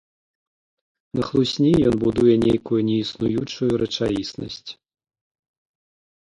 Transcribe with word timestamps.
На 1.17 1.23
хлусні 1.27 1.71
ён 1.89 1.95
будуе 2.03 2.35
нейкую 2.45 2.79
неіснуючую 2.87 3.71
рэчаіснасць. 3.83 4.71